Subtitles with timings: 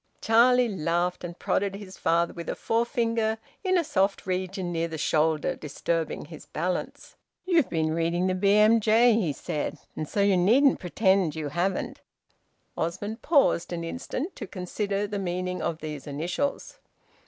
[0.19, 4.97] Charlie laughed, and prodded his father with a forefinger in a soft region near the
[4.97, 7.15] shoulder, disturbing his balance.
[7.45, 12.01] "You've been reading the `BMJ,'" he said, "and so you needn't pretend you haven't!"
[12.75, 16.79] Osmond paused an instant to consider the meaning of these initials.